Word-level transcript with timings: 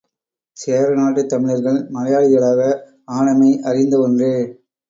சேர 0.57 0.93
நாட்டுத் 0.93 1.29
தமிழர்கள் 1.29 1.77
மலையாளிகளாக 1.93 2.71
ஆனமை 3.11 3.51
அறிந்த 3.63 3.97
ஒன்றே. 3.99 4.33